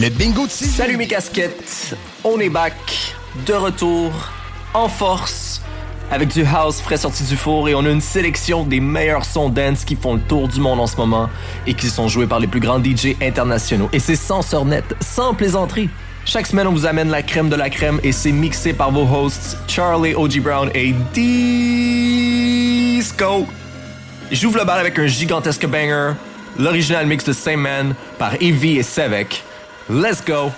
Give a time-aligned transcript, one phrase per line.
[0.00, 0.50] Le bingo de.
[0.50, 4.12] Salut mes casquettes, on est back, de retour,
[4.72, 5.60] en force,
[6.12, 9.48] avec du house frais sorti du four et on a une sélection des meilleurs sons
[9.48, 11.28] dance qui font le tour du monde en ce moment
[11.66, 13.88] et qui sont joués par les plus grands DJ internationaux.
[13.92, 15.90] Et c'est sans net, sans plaisanterie.
[16.24, 19.02] Chaque semaine, on vous amène la crème de la crème et c'est mixé par vos
[19.02, 20.38] hosts Charlie O.G.
[20.38, 21.26] Brown et Disco.
[24.30, 26.12] J'ouvre le bal avec un gigantesque banger,
[26.56, 29.42] l'original mix de Same Man par Evie et Sevek.
[29.88, 30.52] Let's go!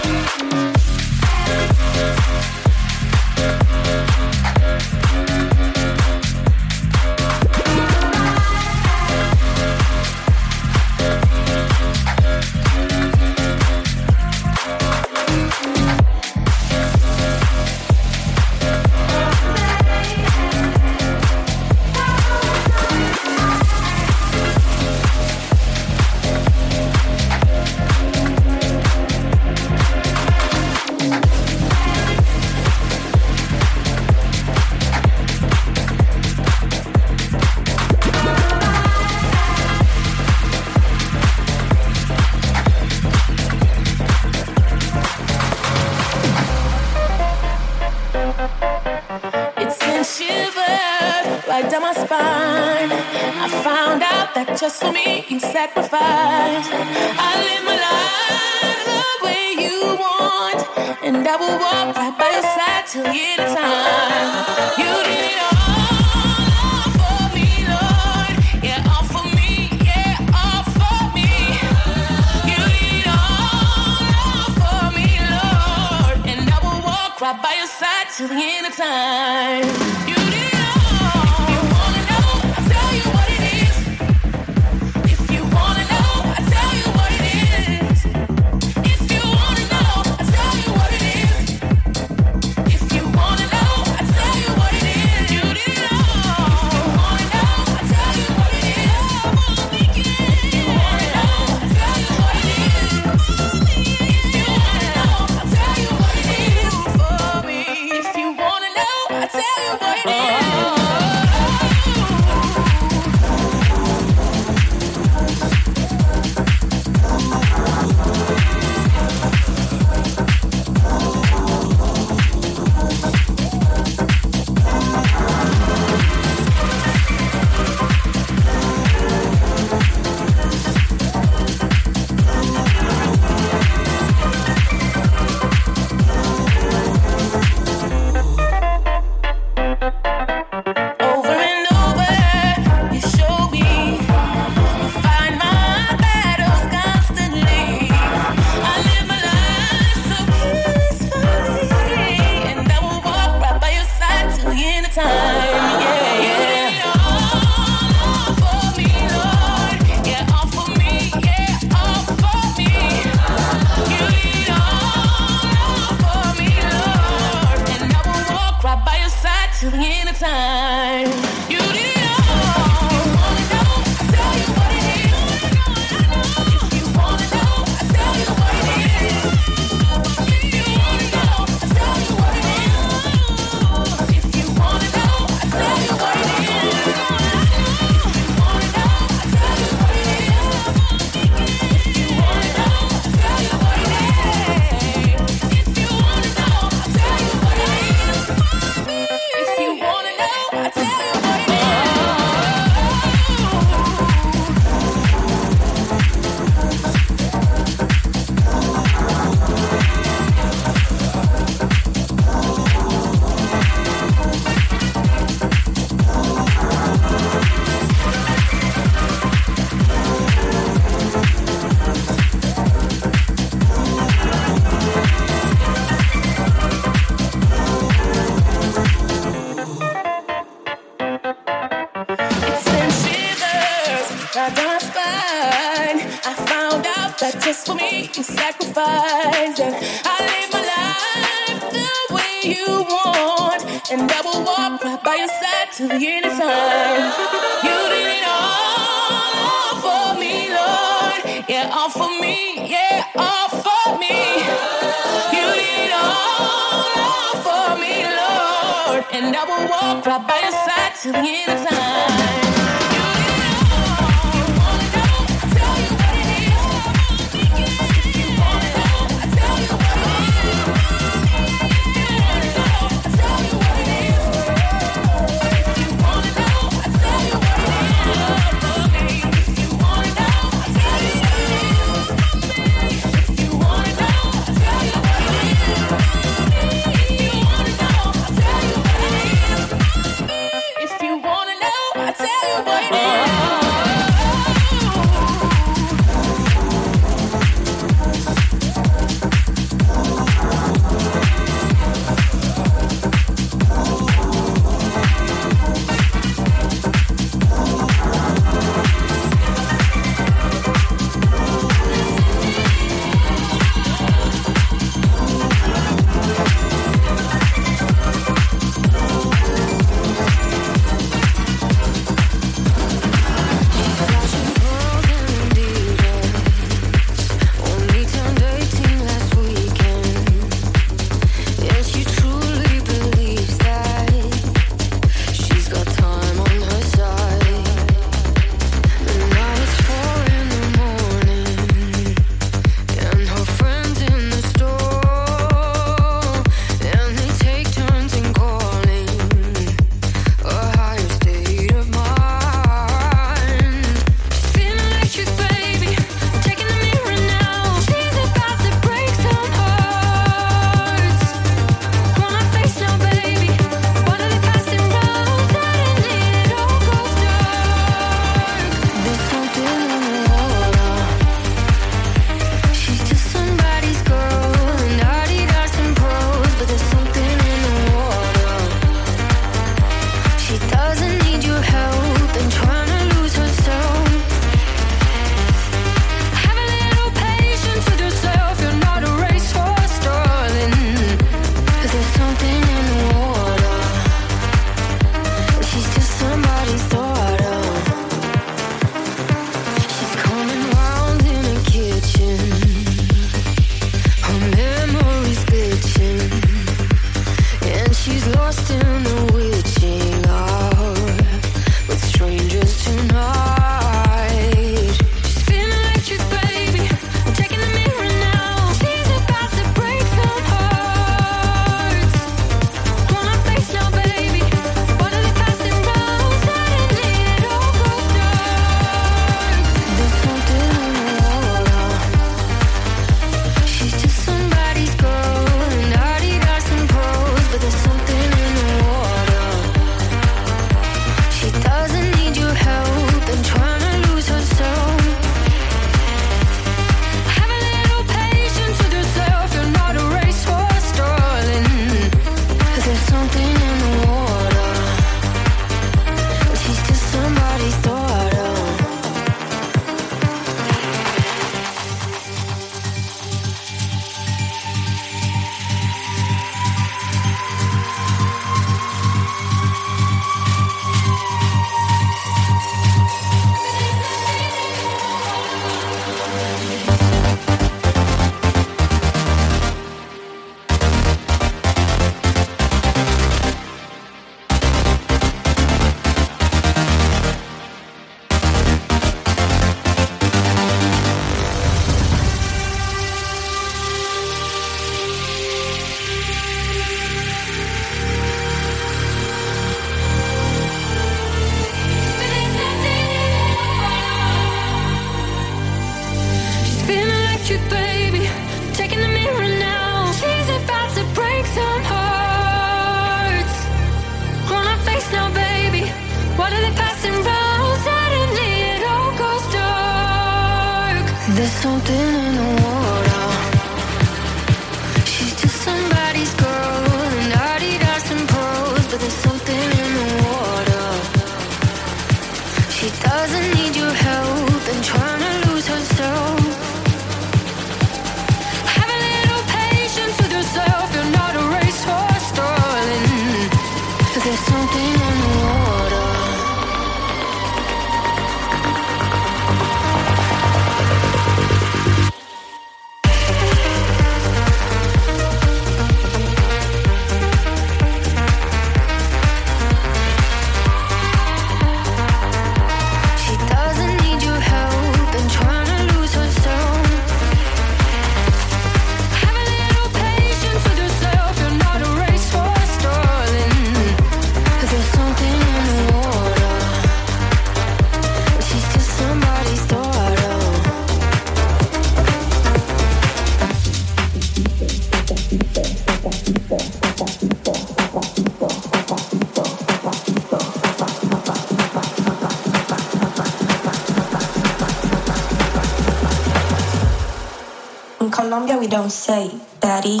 [598.90, 599.30] Say
[599.60, 600.00] daddy.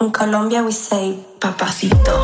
[0.00, 2.15] In Colombia we say papacito.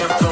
[0.00, 0.29] your phone.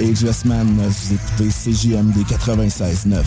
[0.00, 0.66] Ageless Man.
[0.78, 3.24] Vous écoutez CJMD 96.9.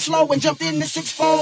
[0.06, 1.35] slow and jumped in the six fold.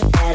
[0.00, 0.27] the best.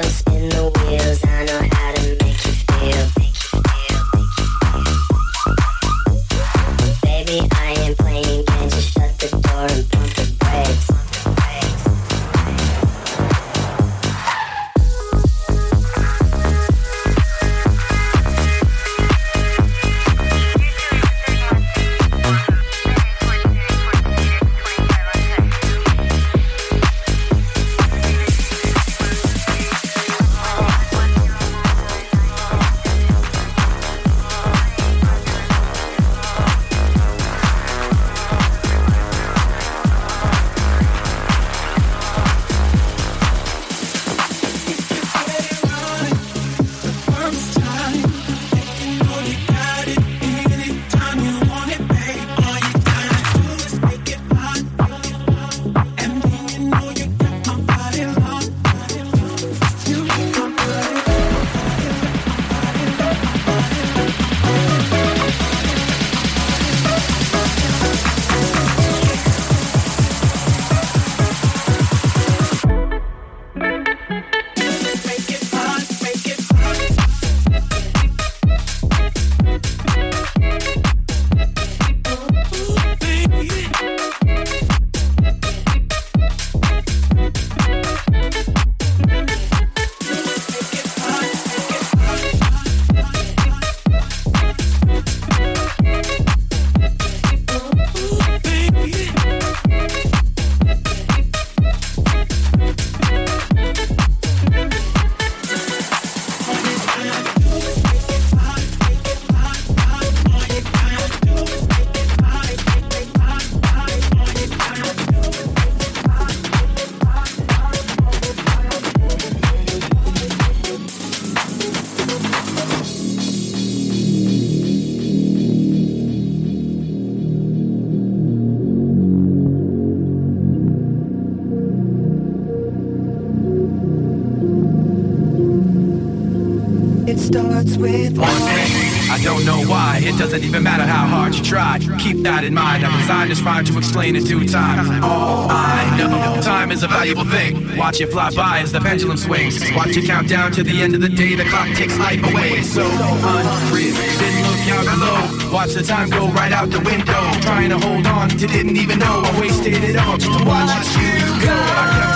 [141.54, 141.82] tried.
[142.00, 142.84] Keep that in mind.
[142.84, 145.04] I designed this rhyme to explain in due time.
[145.04, 147.78] All I know, time is a valuable thing.
[147.78, 149.62] Watch it fly by as the pendulum swings.
[149.76, 151.36] Watch it count down to the end of the day.
[151.36, 152.62] The clock takes life away.
[152.63, 153.94] So unreal.
[154.22, 155.54] Didn't look out below.
[155.54, 157.22] Watch the time go right out the window.
[157.42, 160.88] Trying to hold on to didn't even know I wasted it all just to watch
[160.98, 162.12] you go.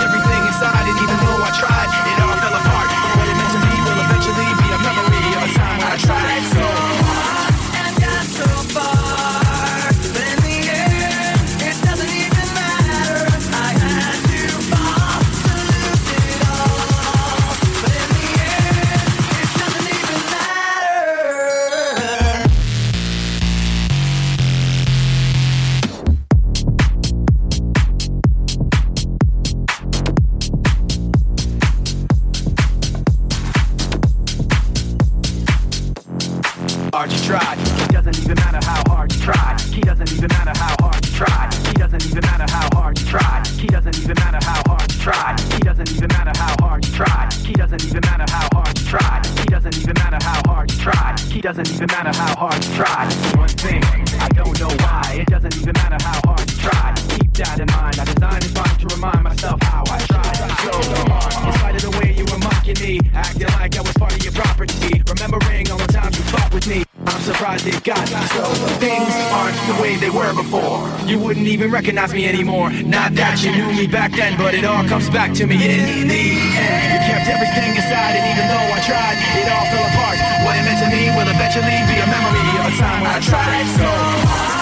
[71.88, 72.68] recognize me anymore.
[72.84, 76.04] Not that you knew me back then, but it all comes back to me in
[76.04, 76.20] the
[76.52, 76.92] end.
[76.92, 80.20] You kept everything inside, and even though I tried, it all fell apart.
[80.44, 83.20] What it meant to me will eventually be a memory of a time when I
[83.24, 84.57] tried so hard.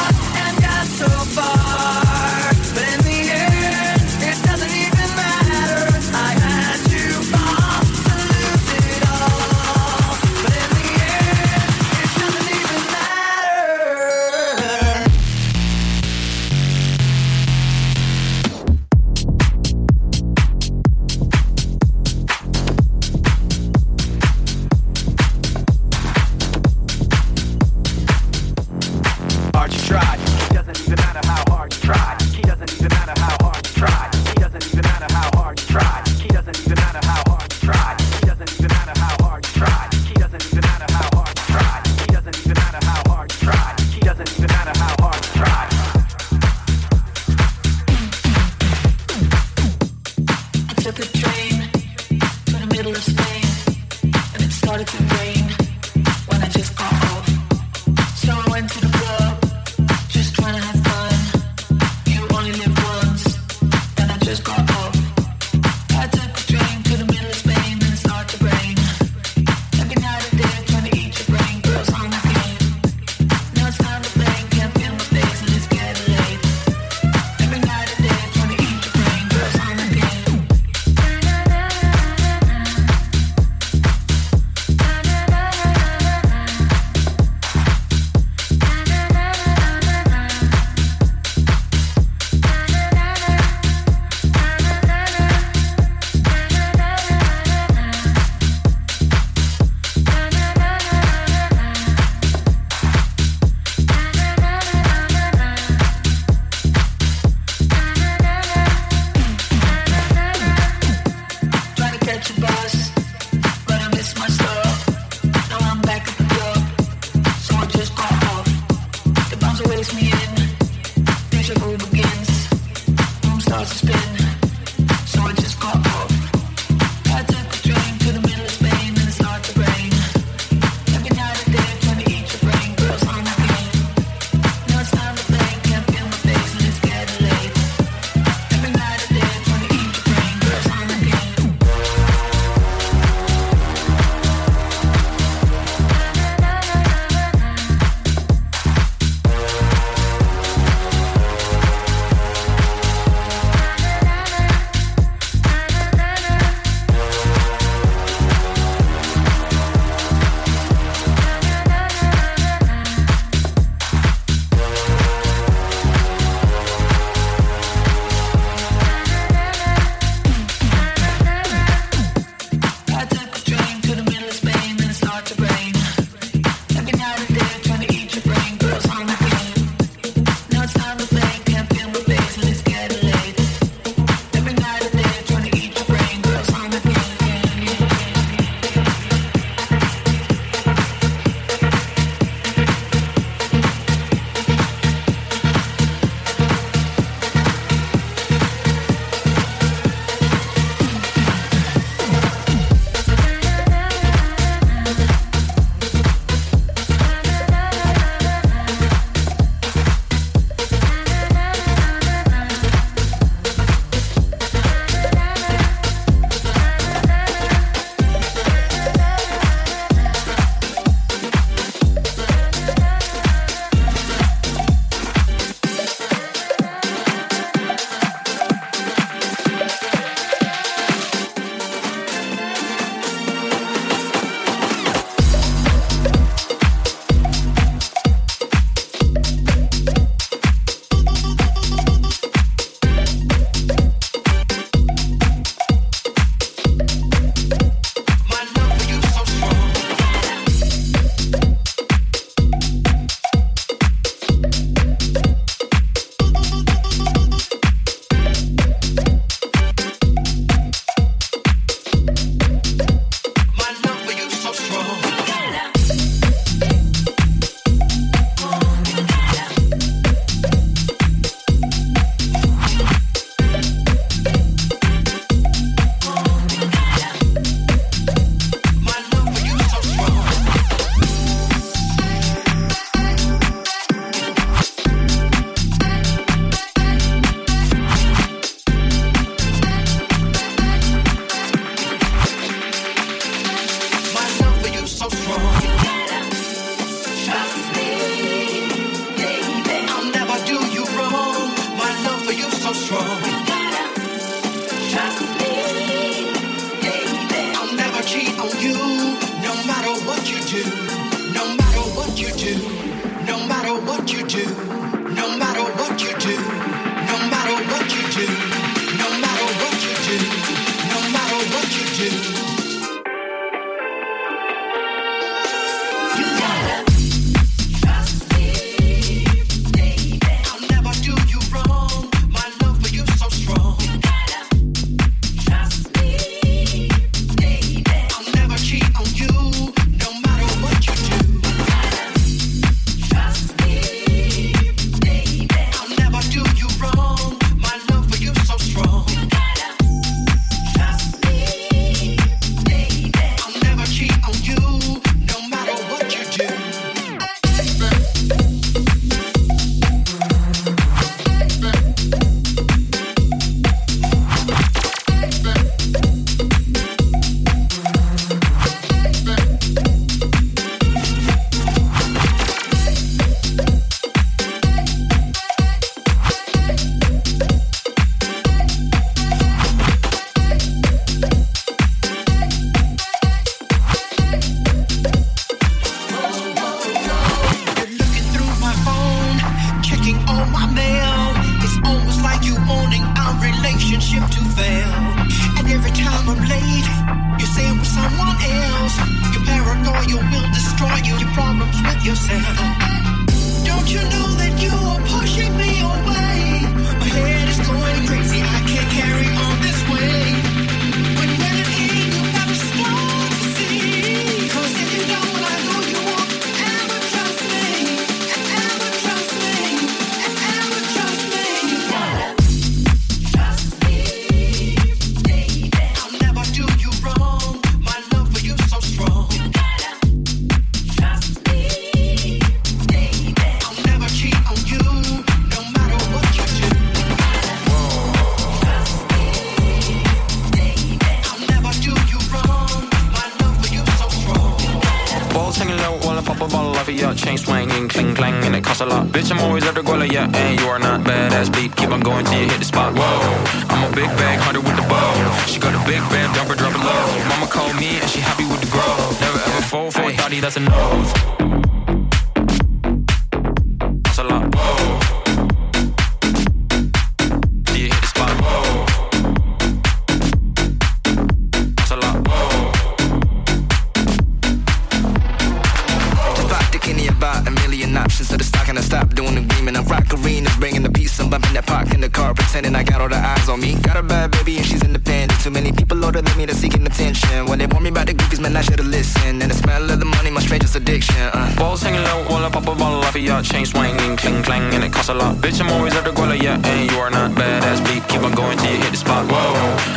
[483.97, 485.41] got a bad baby and she's independent.
[485.41, 487.47] Too many people older than me that's seeking attention.
[487.47, 489.43] When they warn me about the goofies, man, I should've listened.
[489.43, 491.17] And the smell of the money, my strangest addiction.
[491.33, 491.57] Uh.
[491.59, 494.75] Walls hanging low, all up, pop a bottle off of your chain swinging, cling clang,
[494.75, 495.37] and it costs a lot.
[495.37, 498.07] Bitch, I'm always at the guala, yeah, and you are not badass beat.
[498.09, 499.25] Keep on going till you hit the spot.
[499.31, 499.55] Whoa,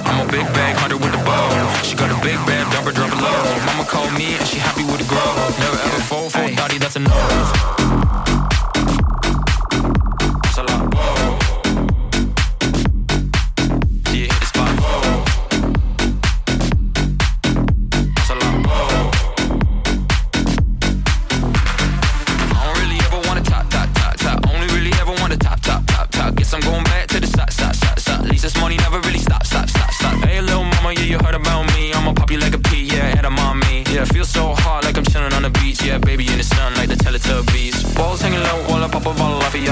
[0.08, 1.50] I'm a big bag hunter with a bow.
[1.84, 3.40] She got a big bag, dumper, drop it low.
[3.68, 5.32] Mama called me and she happy with the grow.
[5.60, 7.79] Never ever fold for daddy, that's a no.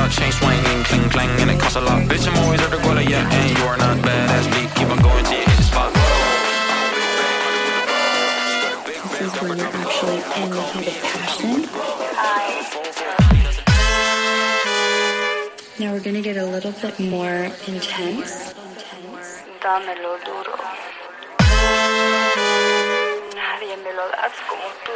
[0.09, 2.03] chain swinging, cling clang, and it costs a lot.
[2.03, 2.77] Bitch, I'm always at the
[3.09, 3.97] yeah, and you are not.
[4.75, 5.93] Keep on going till you hit the spot.
[8.85, 11.65] This is where you're actually in the heat of passion.
[15.79, 18.53] Now we're gonna get a little bit more intense.
[20.25, 20.55] Duro.
[23.35, 24.93] Nadie me lo das como tú.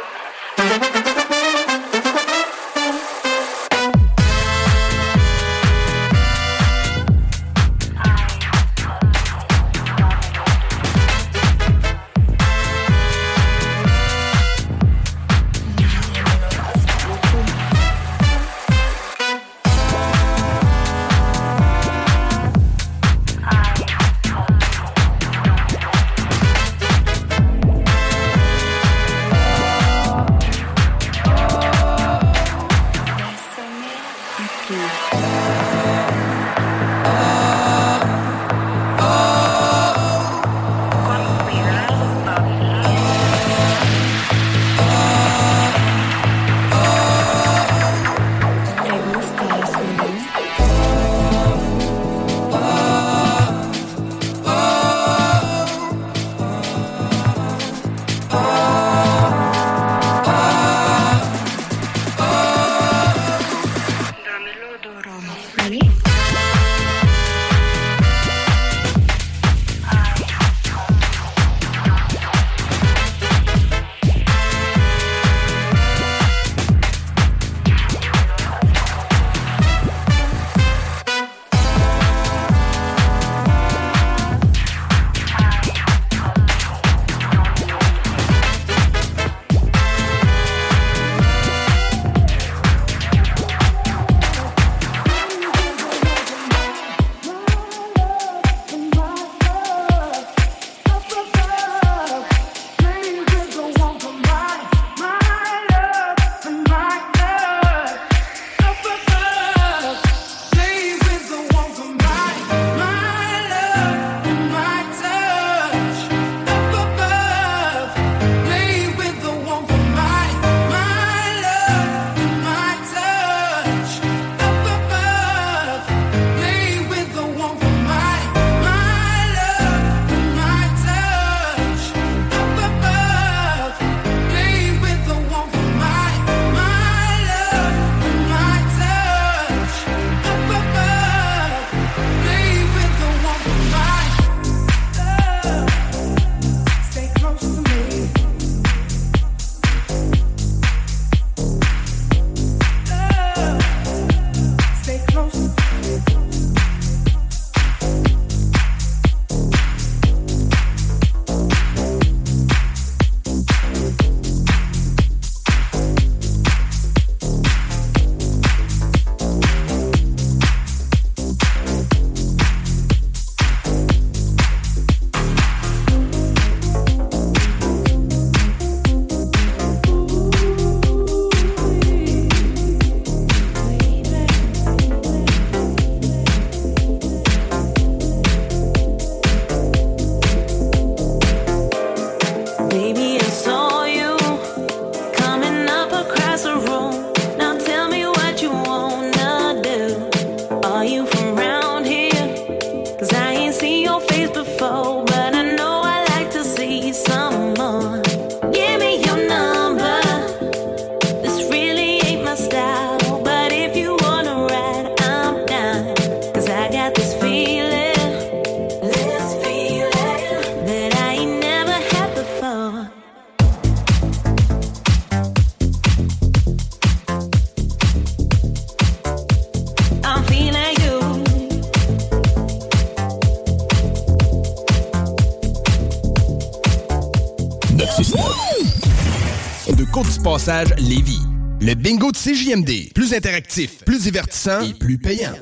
[240.44, 242.92] Le bingo de CJMD.
[242.94, 245.34] Plus interactif, plus divertissant et plus payant.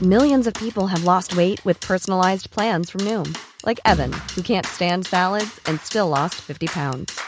[0.00, 4.64] Millions of people have lost weight with personalized plans from Noom, like Evan, who can't
[4.64, 7.20] stand salads and still lost 50 pounds.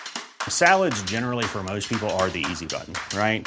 [0.49, 3.47] Salads, generally, for most people, are the easy button, right?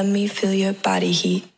[0.00, 1.49] Let me feel your body heat.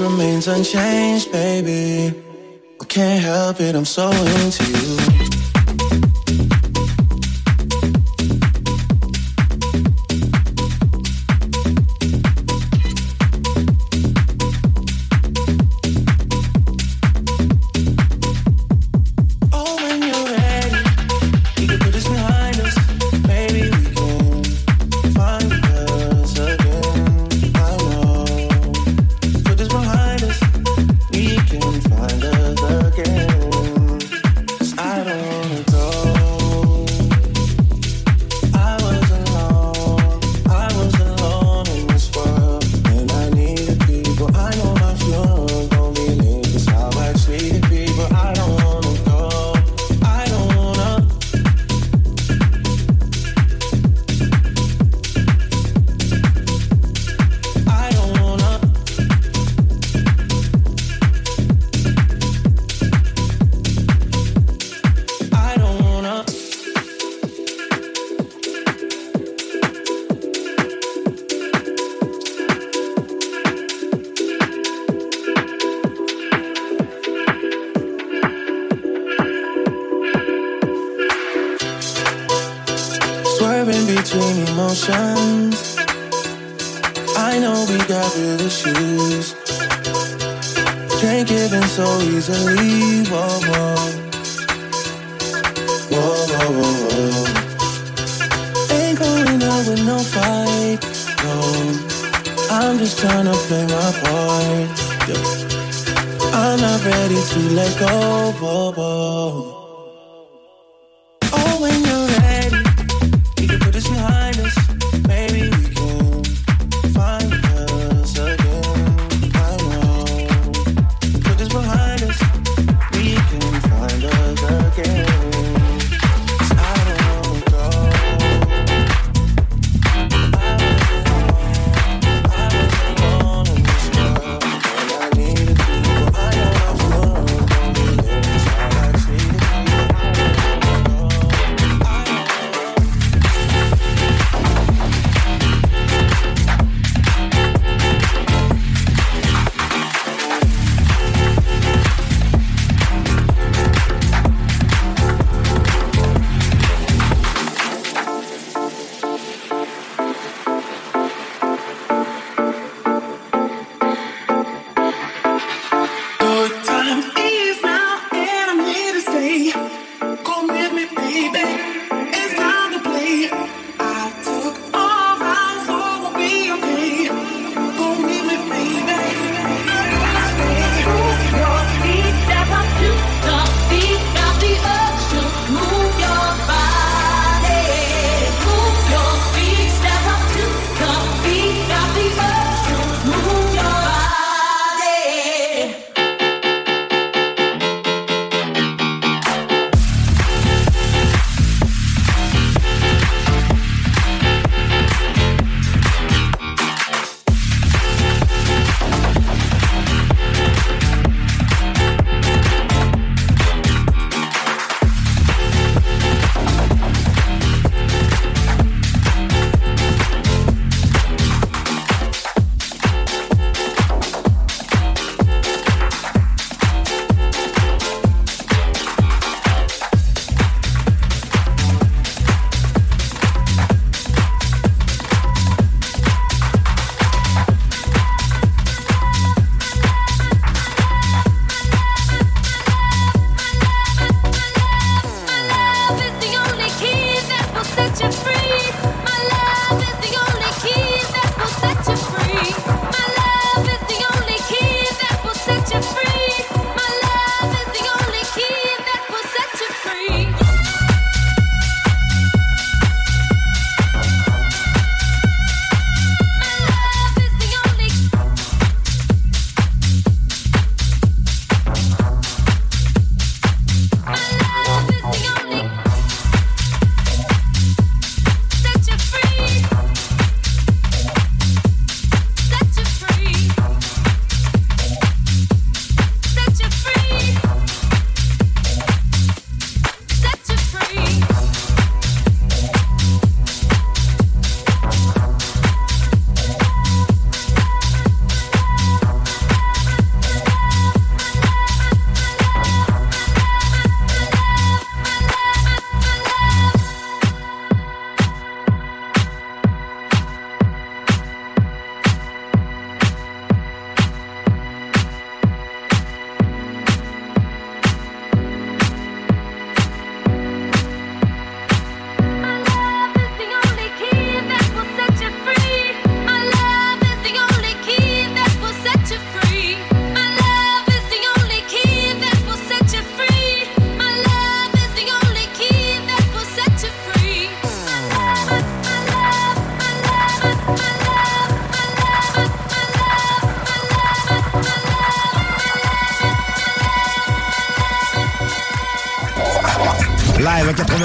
[0.00, 2.16] remains unchanged, baby.
[2.80, 5.09] I can't help it, I'm so into you.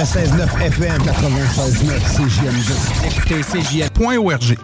[0.05, 2.69] 96.9 FM, 96.9 CJMD.
[3.05, 4.57] Écoutez CJM.org.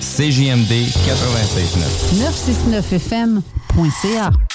[0.00, 0.72] CJMD
[1.06, 2.20] 96.9.
[2.20, 4.47] 969FM.ca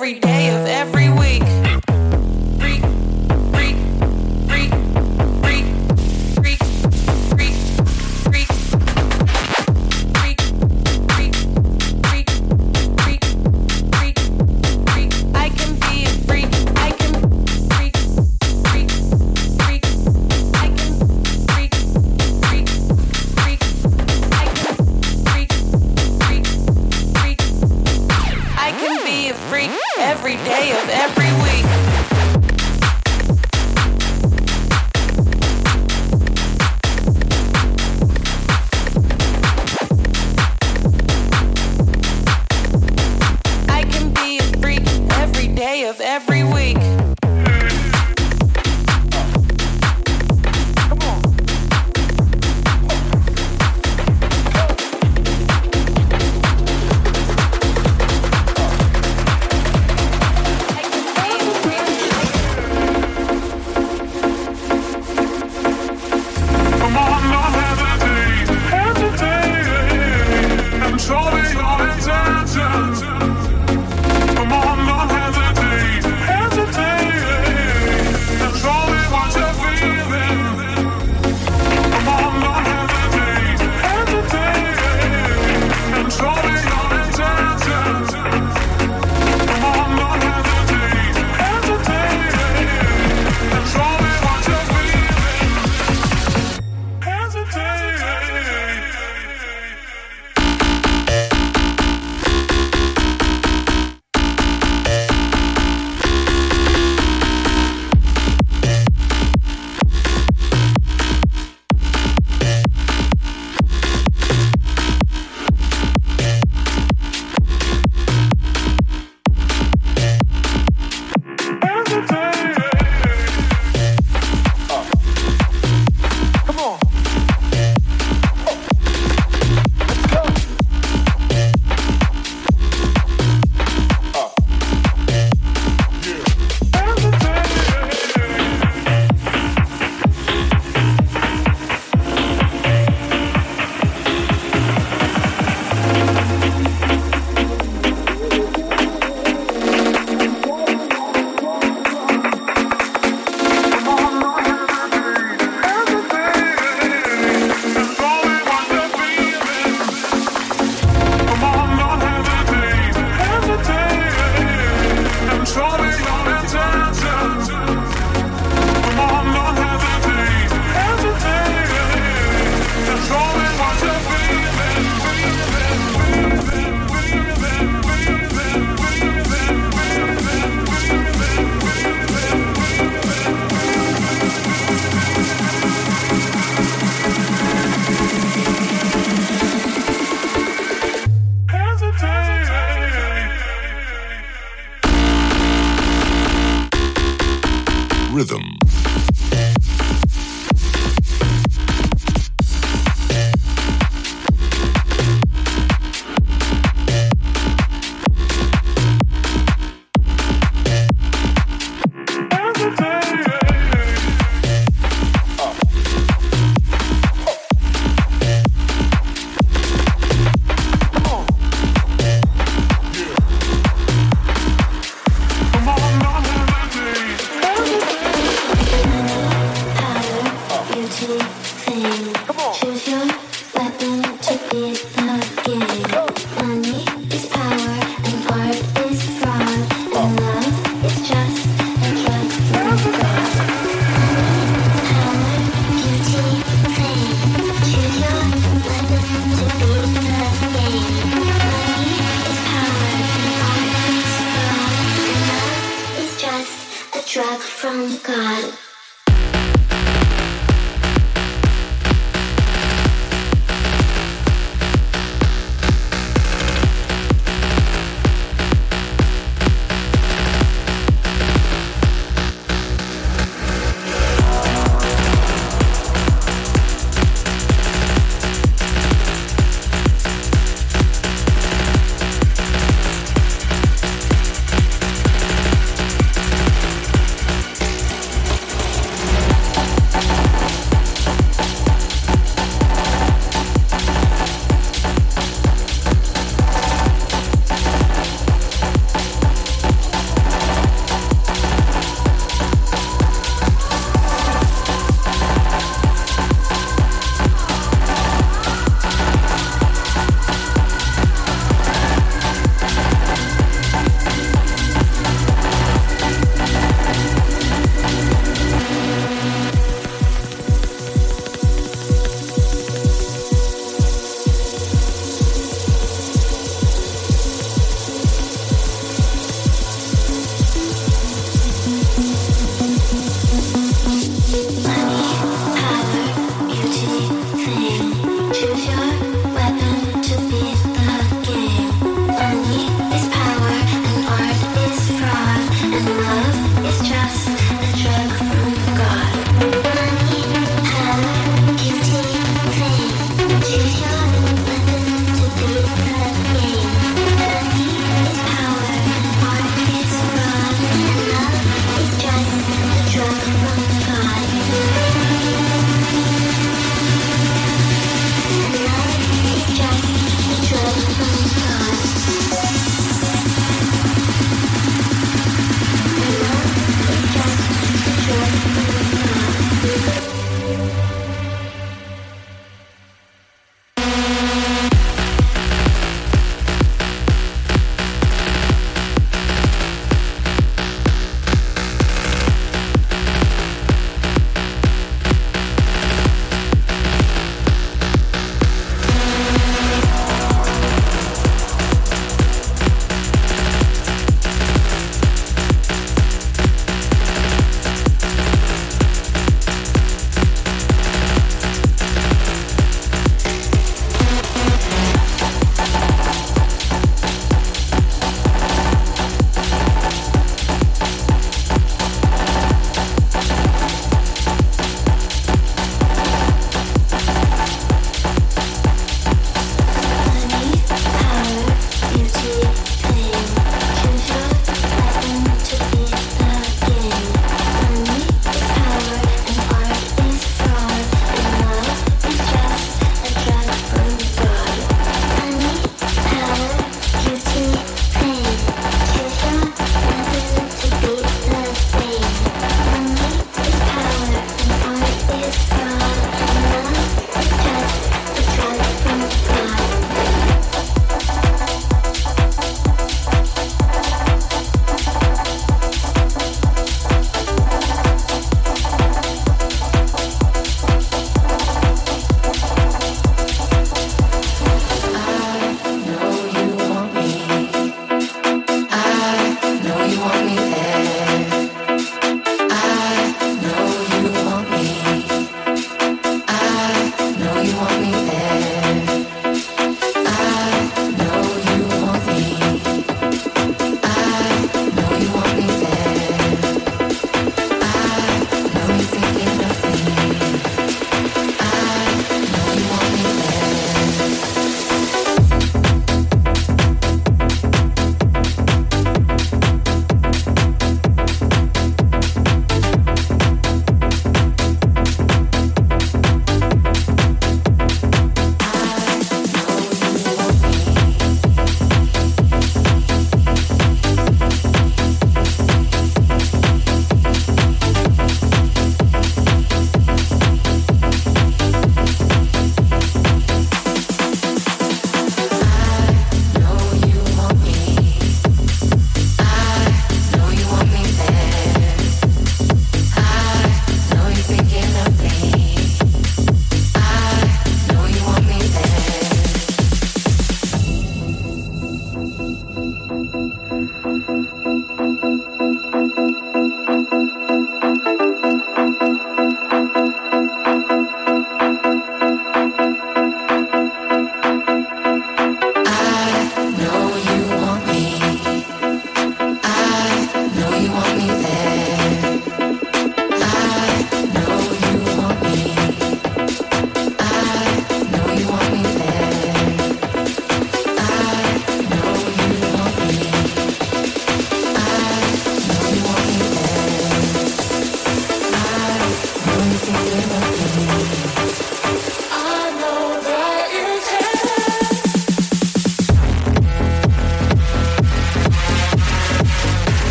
[0.00, 1.69] every day of every week.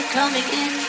[0.00, 0.81] Coming in.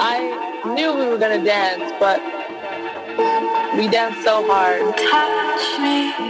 [0.00, 2.20] I knew we were gonna dance, but
[3.76, 4.96] we danced so hard.
[4.96, 6.12] Touch me.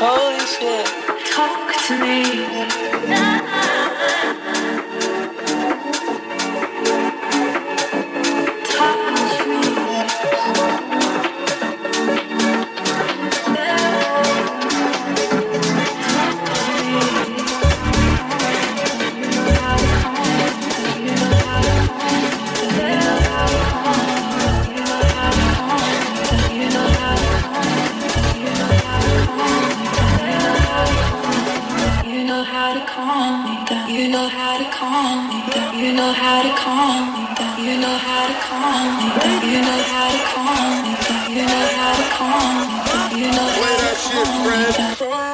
[0.00, 0.86] Holy shit.
[1.30, 2.22] Talk to me.
[35.84, 37.62] You know how to calm me down.
[37.62, 39.44] You know how to calm me down.
[39.44, 41.30] You know how to calm me down.
[41.30, 43.18] You know how to calm me down.
[43.20, 45.33] You know how to calm me down.